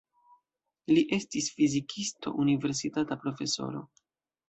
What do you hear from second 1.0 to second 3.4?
estas fizikisto, universitata